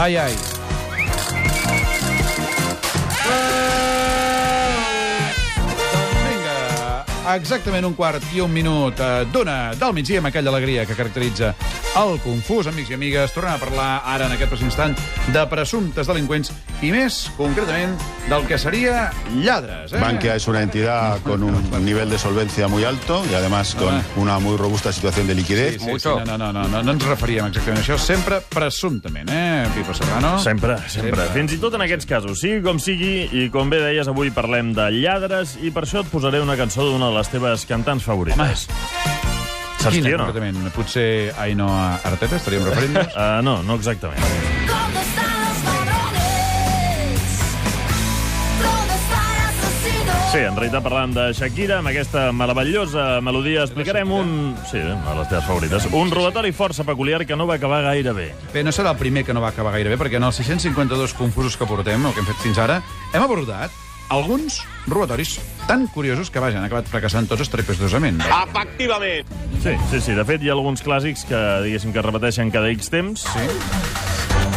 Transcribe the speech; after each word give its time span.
Ai, 0.00 0.16
ai. 0.16 0.32
Exactament 7.30 7.84
un 7.84 7.92
quart 7.94 8.24
i 8.32 8.40
un 8.40 8.48
minut 8.50 8.96
eh, 8.96 9.26
d'una 9.28 9.74
del 9.76 9.92
migdia 9.92 10.22
amb 10.22 10.30
aquella 10.30 10.48
alegria 10.54 10.86
que 10.88 10.96
caracteritza 10.96 11.52
el 12.00 12.16
confús, 12.24 12.70
amics 12.72 12.94
i 12.94 12.96
amigues. 12.96 13.36
Tornem 13.36 13.52
a 13.52 13.60
parlar 13.60 13.90
ara, 14.08 14.24
en 14.24 14.38
aquest 14.38 14.48
preciso 14.54 14.70
instant, 14.70 14.96
de 15.36 15.44
presumptes 15.52 16.08
delinqüents 16.08 16.48
i 16.82 16.90
més, 16.90 17.30
concretament, 17.36 17.92
del 18.30 18.46
que 18.48 18.56
seria 18.58 19.10
lladres. 19.36 19.92
Eh? 19.92 19.98
Bankia 20.00 20.34
es 20.36 20.46
una 20.48 20.62
entidad 20.62 21.18
con 21.22 21.42
un 21.42 21.84
nivel 21.84 22.08
de 22.08 22.18
solvencia 22.18 22.68
muy 22.68 22.84
alto 22.84 23.22
y 23.30 23.34
además 23.34 23.74
con 23.74 23.94
Ah. 23.94 24.02
una 24.16 24.38
muy 24.38 24.56
robusta 24.56 24.92
situación 24.92 25.26
de 25.26 25.34
liquidez. 25.34 25.74
Sí, 25.74 25.78
sí, 25.80 25.98
sí, 26.00 26.08
no, 26.08 26.38
no, 26.38 26.52
no, 26.52 26.62
no, 26.64 26.82
no 26.82 26.92
ens 26.92 27.04
referíem 27.04 27.46
exactament 27.50 27.82
a 27.82 27.84
això, 27.84 27.98
sempre 27.98 28.40
presumptament, 28.48 29.28
eh, 29.30 29.66
Pipo 29.74 29.92
Serrano? 29.94 30.38
Sempre, 30.38 30.76
sempre, 30.88 31.10
Sempre. 31.10 31.28
Fins 31.34 31.52
i 31.52 31.58
tot 31.58 31.74
en 31.74 31.82
aquests 31.82 32.06
casos. 32.06 32.40
Sigui 32.40 32.62
com 32.62 32.78
sigui, 32.80 33.28
i 33.32 33.50
com 33.50 33.68
bé 33.68 33.80
deies, 33.82 34.08
avui 34.08 34.30
parlem 34.30 34.72
de 34.72 34.88
lladres, 35.02 35.58
i 35.60 35.70
per 35.70 35.84
això 35.84 36.00
et 36.00 36.08
posaré 36.08 36.40
una 36.40 36.56
cançó 36.56 36.84
d'una 36.88 37.10
de 37.10 37.18
les 37.18 37.28
teves 37.28 37.66
cantants 37.66 38.04
favorites. 38.04 38.66
Saps 39.80 39.94
Quina, 39.96 40.10
qui 40.10 40.52
no? 40.52 40.70
Potser 40.76 41.32
Ainhoa 41.40 42.00
Arteta, 42.04 42.36
estaríem 42.36 42.64
referint-nos? 42.68 43.14
Uh, 43.16 43.40
no, 43.42 43.62
no 43.62 43.74
exactament. 43.80 44.20
Sí, 50.30 50.38
en 50.38 50.54
realitat 50.54 50.84
parlant 50.84 51.10
de 51.10 51.22
Shakira, 51.34 51.80
amb 51.80 51.90
aquesta 51.90 52.28
meravellosa 52.30 53.16
melodia 53.18 53.64
explicarem 53.64 54.12
un... 54.14 54.28
Sí, 54.70 54.78
una 54.78 55.00
de 55.08 55.14
les 55.18 55.30
teves 55.32 55.48
favorites. 55.48 55.88
Un 55.90 56.12
robatori 56.14 56.52
força 56.54 56.86
peculiar 56.86 57.24
que 57.26 57.34
no 57.34 57.48
va 57.48 57.56
acabar 57.58 57.80
gaire 57.88 58.12
bé. 58.14 58.28
Bé, 58.54 58.62
no 58.62 58.70
serà 58.70 58.92
el 58.94 59.00
primer 59.00 59.24
que 59.26 59.34
no 59.34 59.42
va 59.42 59.50
acabar 59.50 59.74
gaire 59.74 59.90
bé, 59.90 59.98
perquè 59.98 60.20
en 60.20 60.28
els 60.28 60.38
652 60.38 61.16
confusos 61.18 61.58
que 61.58 61.66
portem, 61.66 62.06
el 62.06 62.14
que 62.14 62.22
hem 62.22 62.30
fet 62.30 62.38
fins 62.44 62.62
ara, 62.62 62.78
hem 63.10 63.26
abordat 63.26 63.74
alguns 64.14 64.60
robatoris 64.86 65.40
tan 65.66 65.88
curiosos 65.90 66.30
que, 66.30 66.38
vaja, 66.38 66.62
han 66.62 66.70
acabat 66.70 66.86
fracassant 66.86 67.26
tots 67.26 67.48
estrepitosament. 67.48 68.22
Sí, 69.64 69.74
sí, 69.90 69.98
sí. 69.98 70.14
De 70.14 70.26
fet, 70.30 70.46
hi 70.46 70.54
ha 70.54 70.54
alguns 70.54 70.86
clàssics 70.86 71.26
que, 71.26 71.42
diguéssim, 71.66 71.90
que 71.90 72.06
repeteixen 72.06 72.54
cada 72.54 72.70
X 72.70 72.94
temps. 72.94 73.26
Sí? 73.26 73.89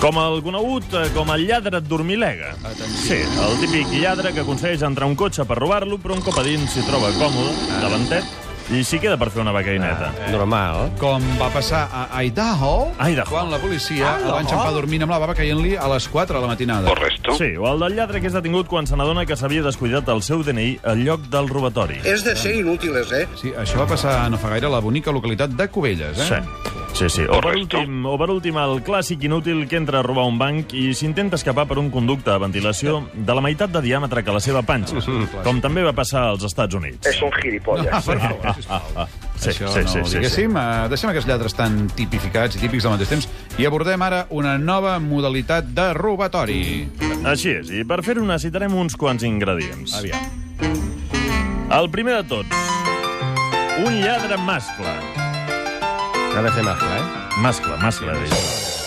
Com 0.00 0.18
el 0.20 0.42
conegut 0.44 0.92
eh, 0.94 1.06
com 1.14 1.30
el 1.34 1.46
lladre 1.48 1.80
dormilega. 1.80 2.52
Sí, 3.00 3.16
el 3.16 3.54
típic 3.62 3.94
lladre 4.02 4.32
que 4.36 4.42
aconsegueix 4.44 4.82
entrar 4.86 5.08
un 5.08 5.16
cotxe 5.18 5.46
per 5.48 5.56
robar-lo, 5.58 5.96
però 6.02 6.14
un 6.18 6.24
cop 6.24 6.36
a 6.38 6.44
dins 6.46 6.68
s'hi 6.74 6.84
troba 6.86 7.08
còmode, 7.16 7.54
davantet, 7.80 8.28
i 8.76 8.82
s'hi 8.84 8.98
queda 9.00 9.16
per 9.16 9.30
fer 9.32 9.40
una 9.40 9.54
becaineta. 9.56 10.10
Normal. 10.34 10.92
Com 11.00 11.24
va 11.40 11.48
passar 11.54 11.86
a 12.12 12.22
Idaho, 12.26 12.90
Idaho. 13.08 13.30
quan 13.30 13.50
la 13.50 13.60
policia 13.62 14.16
el 14.20 14.28
va 14.34 14.42
enxampar 14.44 14.74
dormint 14.76 15.06
amb 15.06 15.14
la 15.16 15.20
bava 15.22 15.36
caient-li 15.38 15.76
a 15.80 15.88
les 15.94 16.08
4 16.12 16.36
de 16.36 16.44
la 16.44 16.52
matinada. 16.52 16.94
Sí, 17.38 17.54
o 17.56 17.66
el 17.72 17.80
del 17.86 17.96
lladre 17.96 18.20
que 18.20 18.28
és 18.28 18.36
detingut 18.36 18.68
quan 18.68 18.86
se 18.86 18.98
n'adona 19.00 19.24
que 19.26 19.36
s'havia 19.38 19.64
descuidat 19.64 20.08
el 20.12 20.20
seu 20.22 20.44
DNI 20.44 20.80
al 20.84 21.04
lloc 21.08 21.30
del 21.32 21.48
robatori. 21.48 22.02
Es 22.04 22.22
de 22.26 22.36
ser 22.36 22.56
inútiles, 22.60 23.10
¿eh? 23.12 23.26
Sí, 23.40 23.54
això 23.56 23.80
va 23.80 23.88
passar 23.96 24.18
no 24.30 24.36
fa 24.38 24.52
gaire 24.52 24.68
a 24.68 24.74
la 24.76 24.80
bonica 24.84 25.10
localitat 25.14 25.56
de 25.56 25.68
Cubelles, 25.72 26.18
eh? 26.20 26.34
Sí. 26.36 26.75
Sí, 26.96 27.10
sí. 27.12 27.24
O 27.28 27.42
per, 27.44 27.52
últim, 27.58 28.06
o 28.08 28.14
per 28.16 28.30
últim, 28.32 28.56
el 28.56 28.78
clàssic 28.80 29.26
inútil 29.28 29.66
que 29.68 29.76
entra 29.76 29.98
a 30.00 30.04
robar 30.06 30.24
un 30.30 30.38
banc 30.40 30.70
i 30.72 30.94
s'intenta 30.96 31.36
escapar 31.36 31.66
per 31.68 31.76
un 31.76 31.90
conducte 31.92 32.30
de 32.30 32.38
ventilació 32.40 33.02
de 33.12 33.34
la 33.36 33.42
meitat 33.44 33.68
de 33.74 33.82
diàmetre 33.84 34.22
que 34.24 34.32
la 34.32 34.40
seva 34.40 34.62
panxa, 34.64 35.02
com 35.44 35.60
també 35.60 35.84
va 35.84 35.92
passar 35.92 36.22
als 36.30 36.46
Estats 36.48 36.78
Units. 36.78 37.04
Es 37.10 37.20
un 37.20 37.34
gilipollas. 37.36 37.92
Ah, 37.92 38.00
per 38.00 38.16
favor, 38.22 38.54
sisplau. 38.56 39.08
Sí, 39.36 39.50
Això 39.50 39.68
sí, 39.74 39.82
no 39.84 39.92
sí, 39.92 40.00
ho 40.00 40.06
sí, 40.08 40.14
diguéssim. 40.16 40.56
Eh, 40.56 40.86
deixem 40.88 41.12
aquests 41.12 41.28
lladres 41.28 41.58
tan 41.58 41.76
tipificats 41.92 42.56
i 42.56 42.62
típics 42.64 42.88
al 42.88 42.96
mateix 42.96 43.12
temps 43.12 43.28
i 43.60 43.68
abordem 43.68 44.00
ara 44.06 44.22
una 44.32 44.56
nova 44.56 44.96
modalitat 44.96 45.68
de 45.76 45.90
robatori. 46.00 46.62
Així 47.28 47.52
és, 47.58 47.74
i 47.76 47.84
per 47.84 48.00
fer-ho 48.06 48.24
necessitarem 48.24 48.72
uns 48.72 48.96
quants 48.96 49.28
ingredients. 49.28 49.98
Aviam. 50.00 50.32
El 51.76 51.92
primer 51.92 52.22
de 52.22 52.26
tots, 52.32 52.66
un 53.84 54.00
lladre 54.00 54.40
mascle. 54.40 55.25
Ha 56.36 56.42
de 56.42 56.50
ser 56.52 56.62
mascle, 56.64 56.88
eh? 56.98 57.04
Mascle, 57.40 57.76
mascle, 57.80 58.12
dit. 58.20 58.32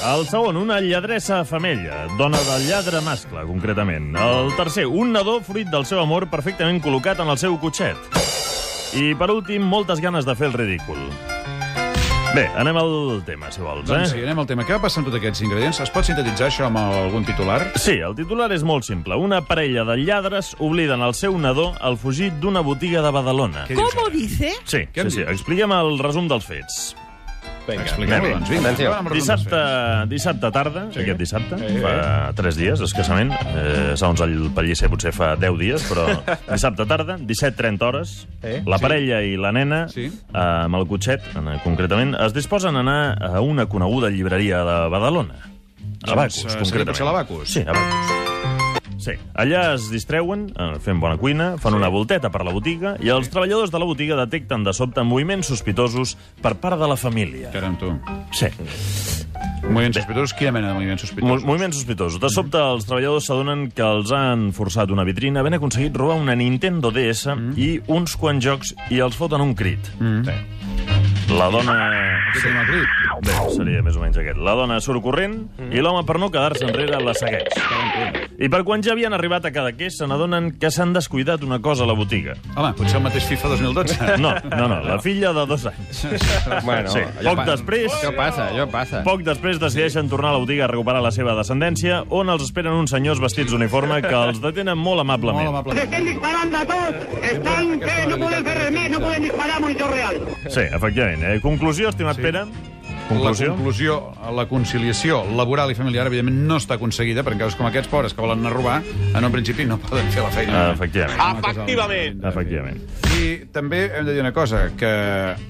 El 0.06 0.28
segon, 0.30 0.58
una 0.58 0.78
lladressa 0.80 1.42
femella, 1.46 2.04
dona 2.20 2.38
del 2.46 2.68
lladre 2.70 3.02
mascle, 3.02 3.42
concretament. 3.48 4.12
El 4.22 4.52
tercer, 4.56 4.86
un 4.86 5.16
nadó 5.16 5.40
fruit 5.42 5.68
del 5.74 5.88
seu 5.90 5.98
amor 6.04 6.28
perfectament 6.30 6.78
col·locat 6.84 7.24
en 7.24 7.34
el 7.34 7.40
seu 7.42 7.58
cotxet. 7.58 7.98
I, 8.94 9.16
per 9.18 9.32
últim, 9.34 9.66
moltes 9.66 9.98
ganes 10.02 10.30
de 10.30 10.38
fer 10.38 10.52
el 10.52 10.54
ridícul. 10.62 11.02
Bé, 12.36 12.44
anem 12.62 12.78
al 12.78 12.94
tema, 13.26 13.50
si 13.50 13.66
vols, 13.66 13.88
Doncs 13.90 14.14
sí, 14.14 14.22
eh? 14.22 14.28
anem 14.28 14.44
al 14.44 14.46
tema. 14.46 14.62
Què 14.62 14.78
va 14.78 14.84
passar 14.86 15.02
amb 15.02 15.10
tots 15.10 15.18
aquests 15.18 15.42
ingredients? 15.42 15.81
Es 15.81 15.90
pot 15.90 16.06
sintetitzar 16.06 16.52
això 16.52 16.70
amb 16.70 16.78
algun 16.78 17.26
titular? 17.26 17.64
Sí, 17.81 17.98
el 17.98 18.14
titular 18.14 18.52
és 18.54 18.62
molt 18.62 18.86
simple. 18.86 19.18
Una 19.18 19.42
parella 19.42 19.88
de 19.90 19.98
lladres 20.04 20.54
obliden 20.62 21.02
el 21.02 21.18
seu 21.18 21.34
nadó 21.42 21.72
al 21.81 21.98
fugir 21.98 22.30
d'una 22.38 22.62
botiga 22.62 23.02
de 23.02 23.10
Badalona. 23.18 23.66
Què 23.66 23.74
dius? 23.74 23.98
¿Cómo 23.98 24.14
dice? 24.14 24.54
Sí, 24.70 24.86
sí, 24.94 25.10
sí. 25.18 25.26
Expliquem 25.26 25.74
el 25.74 25.98
resum 25.98 26.30
dels 26.30 26.46
fets. 26.46 26.84
Expliquem-ho, 27.75 28.16
anem-hi. 28.18 28.34
doncs. 28.34 28.50
Vinga, 28.50 28.69
Atenció. 28.69 28.94
Dissabte, 29.13 29.59
dissabte 30.09 30.52
tarda, 30.52 30.85
Sí. 30.88 30.94
sí. 30.94 31.00
aquest 31.02 31.19
dissabte, 31.19 31.56
Eh, 31.56 31.69
sí. 31.69 31.75
eh. 31.75 31.81
fa 31.81 32.34
tres 32.35 32.56
dies, 32.56 32.80
escassament. 32.81 33.31
Eh, 33.34 33.94
segons 33.96 34.22
el 34.22 34.50
Pellicer 34.56 34.90
potser 34.90 35.12
fa 35.13 35.35
10 35.35 35.57
dies, 35.59 35.85
però 35.91 36.07
dissabte 36.52 36.85
tarda, 36.85 37.18
17.30 37.18 37.81
hores, 37.81 38.28
Eh, 38.41 38.62
la 38.66 38.78
sí. 38.78 38.81
parella 38.81 39.22
i 39.22 39.35
la 39.38 39.52
nena, 39.52 39.88
Sí. 39.90 40.06
eh, 40.07 40.38
amb 40.38 40.75
el 40.75 40.88
cotxet, 40.88 41.22
eh, 41.35 41.59
concretament, 41.63 42.16
es 42.19 42.34
disposen 42.34 42.75
a 42.75 42.80
anar 42.81 43.18
a 43.22 43.41
una 43.41 43.66
coneguda 43.68 44.09
llibreria 44.09 44.63
de 44.63 44.90
Badalona. 44.90 45.36
Eh, 45.36 46.30
seria 46.30 46.57
concretament. 46.59 46.88
potser 46.90 47.06
l'Abacus? 47.06 47.50
Sí, 47.50 47.59
Abacus. 47.62 48.29
Sí, 49.00 49.14
allà 49.34 49.74
es 49.78 49.90
distreuen, 49.94 50.50
eh, 50.56 50.74
fent 50.84 51.00
bona 51.00 51.16
cuina, 51.18 51.54
fan 51.58 51.78
una 51.78 51.88
volteta 51.88 52.30
per 52.34 52.44
la 52.44 52.52
botiga 52.52 52.98
i 53.00 53.10
els 53.14 53.30
treballadors 53.32 53.72
de 53.72 53.80
la 53.80 53.88
botiga 53.88 54.18
detecten 54.20 54.66
de 54.68 54.74
sobte 54.76 55.04
moviments 55.08 55.48
sospitosos 55.48 56.18
per 56.44 56.58
part 56.60 56.80
de 56.80 56.88
la 56.92 56.98
família. 57.00 57.52
Caram, 57.56 57.78
tu. 57.80 57.94
Sí, 58.36 58.52
Moviments 59.70 59.98
sospitosos? 60.00 60.34
Quina 60.34 60.52
mena 60.56 60.70
de 60.70 60.74
moviments 60.74 61.04
Mo 61.04 61.08
sospitosos? 61.08 61.46
moviments 61.46 61.78
sospitosos. 61.78 62.20
De 62.22 62.30
sobte, 62.34 62.58
els 62.58 62.88
treballadors 62.88 63.28
s'adonen 63.30 63.68
que 63.76 63.84
els 63.86 64.12
han 64.16 64.50
forçat 64.56 64.92
una 64.92 65.06
vitrina, 65.08 65.44
ben 65.46 65.56
aconseguit 65.60 65.96
robar 65.96 66.18
una 66.20 66.36
Nintendo 66.36 66.92
DS 66.96 67.36
i 67.60 67.70
uns 67.88 68.16
quants 68.20 68.44
jocs 68.44 68.74
i 68.90 69.00
els 69.04 69.16
foten 69.20 69.44
un 69.44 69.54
crit. 69.60 69.92
Mm. 70.00 70.24
Sí. 70.26 70.69
La 71.30 71.48
dona... 71.54 71.76
Aquí 72.30 72.42
tenim 72.44 72.58
el 72.62 72.68
crit. 72.70 72.98
Bé, 73.26 73.34
seria 73.54 73.82
més 73.86 73.96
o 73.98 74.02
menys 74.02 74.18
aquest. 74.22 74.38
La 74.46 74.54
dona 74.58 74.78
surt 74.84 75.02
corrent 75.04 75.36
i 75.74 75.82
l'home, 75.84 76.02
per 76.08 76.18
no 76.22 76.30
quedar-se 76.34 76.66
enrere, 76.68 77.00
la 77.04 77.14
segueix. 77.18 77.54
I 78.40 78.48
per 78.50 78.62
quan 78.64 78.82
ja 78.86 78.94
havien 78.94 79.14
arribat 79.14 79.44
a 79.46 79.52
Cadaqués, 79.52 79.98
se 80.00 80.08
n'adonen 80.08 80.54
que 80.62 80.70
s'han 80.72 80.94
descuidat 80.96 81.44
una 81.44 81.58
cosa 81.62 81.84
a 81.84 81.90
la 81.90 81.96
botiga. 81.98 82.36
Home, 82.56 82.72
potser 82.78 82.98
el 83.00 83.04
mateix 83.06 83.28
FIFA 83.30 83.52
2012. 83.56 83.98
No, 84.24 84.32
no, 84.52 84.66
no, 84.68 84.78
la 84.84 84.98
filla 85.04 85.32
de 85.36 85.46
dos 85.48 85.66
anys. 85.70 86.06
Bueno, 86.66 86.90
Sí, 86.92 87.02
poc 87.24 87.36
pa- 87.42 87.46
després- 87.52 87.94
Això 88.00 88.14
passa, 88.16 88.48
això 88.54 88.66
passa. 88.72 89.02
Poc 89.06 89.22
després 89.28 89.60
decideixen 89.62 90.10
tornar 90.10 90.32
a 90.32 90.38
la 90.38 90.42
botiga 90.44 90.66
a 90.66 90.72
recuperar 90.72 91.02
la 91.04 91.12
seva 91.16 91.36
descendència, 91.38 92.02
on 92.10 92.30
els 92.34 92.44
esperen 92.48 92.74
uns 92.78 92.92
senyors 92.96 93.22
vestits 93.22 93.52
d'uniforme 93.54 94.02
que 94.06 94.16
els 94.30 94.42
detenen 94.44 94.78
molt 94.80 95.04
amablement. 95.04 95.44
Molt 95.52 95.54
amablement. 95.60 96.08
disparando 96.10 96.58
a 96.58 96.66
todos. 96.66 97.24
Están 97.30 97.80
que 97.80 97.98
no 98.10 98.18
pueden 98.18 98.44
ser 98.46 98.58
remés, 98.64 98.92
no 98.92 99.00
pueden 99.00 99.24
disparar 99.24 99.62
munición 99.62 99.92
real. 99.92 100.20
Sí, 100.48 100.62
efectivament. 100.72 101.19
Eh, 101.22 101.40
conclusió, 101.41 101.90
estimat 101.90 102.16
Sí. 102.16 102.22
Pere? 102.22 102.46
La 103.09 103.16
Conclusió? 103.16 103.56
conclusió, 103.56 104.12
la 104.35 104.46
conciliació 104.47 105.24
laboral 105.35 105.72
i 105.72 105.74
familiar, 105.74 106.06
evidentment, 106.06 106.46
no 106.46 106.57
està 106.57 106.75
aconseguida, 106.75 107.24
perquè 107.24 107.34
en 107.34 107.40
casos 107.40 107.56
com 107.56 107.66
aquests 107.66 107.90
pobres 107.90 108.13
que 108.13 108.22
volen 108.22 108.38
anar 108.44 108.52
a 108.52 108.53
robar, 108.53 108.84
en 109.16 109.25
un 109.25 109.31
principi 109.31 109.66
no 109.66 109.80
poden 109.80 110.06
fer 110.12 110.22
la 110.22 110.30
feina. 110.30 110.59
Ah, 110.68 110.72
efectivament. 110.75 111.19
Efectivament. 111.40 112.24
Efectivament. 112.24 112.78
I 113.19 113.46
també 113.52 113.97
hem 113.97 114.06
de 114.06 114.13
dir 114.13 114.22
una 114.22 114.31
cosa, 114.31 114.69
que 114.77 114.92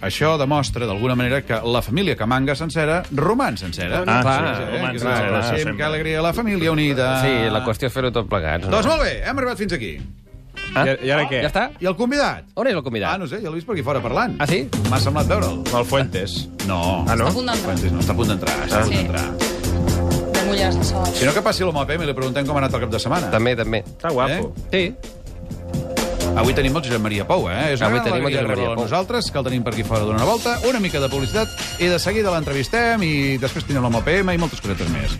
això 0.01 0.37
demostra, 0.39 0.85
d'alguna 0.87 1.15
manera, 1.19 1.41
que 1.41 1.59
la 1.61 1.81
família 1.81 2.15
que 2.15 2.25
manga 2.25 2.55
sencera 2.55 3.03
roman 3.11 3.57
sencera. 3.57 4.05
Ah, 4.07 4.21
clar, 4.21 4.55
sí, 4.55 4.63
Eh, 4.63 4.77
roman 4.77 4.99
sencera. 4.99 5.75
Que 5.75 5.83
alegria, 5.83 6.21
la 6.21 6.33
família 6.33 6.71
unida. 6.71 7.21
Sí, 7.21 7.49
la 7.51 7.65
qüestió 7.65 7.87
és 7.87 7.93
fer-ho 7.93 8.09
tot 8.13 8.29
plegat. 8.29 8.69
Doncs 8.69 8.87
molt 8.87 9.01
bé, 9.03 9.21
hem 9.27 9.37
arribat 9.37 9.57
fins 9.57 9.73
aquí. 9.73 9.97
Ah? 10.75 10.85
I- 10.85 11.07
i 11.07 11.11
ara 11.11 11.27
què? 11.29 11.41
Ja 11.41 11.49
està? 11.49 11.63
I 11.79 11.85
el 11.89 11.95
convidat? 11.95 12.45
On 12.55 12.67
és 12.67 12.73
el 12.75 12.83
convidat? 12.83 13.13
Ah, 13.15 13.17
no 13.17 13.27
sé, 13.27 13.41
ja 13.41 13.49
l'he 13.49 13.55
vist 13.55 13.67
per 13.67 13.73
aquí 13.75 13.83
fora 13.83 14.01
parlant. 14.01 14.35
Ah, 14.39 14.47
sí? 14.47 14.67
M'ha 14.89 14.99
semblat 14.99 15.27
veure'l. 15.27 15.63
El 15.75 15.85
Fuentes. 15.85 16.47
No. 16.67 17.05
Ah, 17.07 17.15
no? 17.15 17.27
Està 17.27 17.31
a 17.31 17.33
punt 17.33 17.45
d'entrar. 17.47 17.65
Fuentes 17.65 17.91
no, 17.91 17.99
està 17.99 18.11
a 18.11 18.15
punt 18.15 18.27
d'entrar. 18.29 18.57
Està 18.67 18.77
a 18.79 18.81
punt 18.83 18.91
Sí. 18.93 18.97
d'entrar. 18.97 19.31
De 20.39 20.43
mulles 20.47 20.75
de 20.77 20.83
sol. 20.83 21.05
Si 21.13 21.25
no, 21.25 21.33
que 21.33 21.41
passi 21.41 21.63
l'home 21.63 21.85
PM 21.85 22.03
i 22.03 22.07
li 22.07 22.13
preguntem 22.13 22.45
com 22.45 22.55
ha 22.55 22.59
anat 22.59 22.73
el 22.73 22.81
cap 22.81 22.89
de 22.91 22.99
setmana. 22.99 23.31
També, 23.31 23.55
també. 23.55 23.83
Està 23.85 24.11
guapo. 24.11 24.53
Sí. 24.71 24.93
Avui 26.39 26.53
tenim 26.53 26.75
el 26.77 26.83
Josep 26.85 27.01
Maria 27.01 27.25
Pou, 27.27 27.49
eh? 27.49 27.73
És 27.73 27.81
una 27.81 27.89
Avui 27.89 27.99
tenim 28.05 28.25
el 28.27 28.31
Josep 28.33 28.47
Maria 28.47 28.67
a 28.71 28.75
Pou. 28.75 28.83
nosaltres, 28.85 29.31
que 29.31 29.37
el 29.39 29.43
tenim 29.43 29.63
per 29.63 29.73
aquí 29.73 29.83
fora 29.83 30.05
d'una 30.05 30.23
volta, 30.23 30.59
una 30.69 30.79
mica 30.79 30.99
de 31.01 31.09
publicitat, 31.09 31.49
i 31.79 31.85
de 31.87 31.97
seguida 31.99 32.31
l'entrevistem, 32.31 33.01
i 33.03 33.37
després 33.41 33.65
tindrem 33.65 33.83
l'home 33.83 34.01
PM 34.05 34.31
i 34.33 34.37
moltes 34.37 34.61
cosetes 34.61 34.87
més. 34.89 35.17